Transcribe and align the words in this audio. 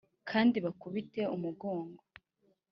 kandi 0.29 0.57
bakubite 0.65 1.21
umugongo 1.35 2.01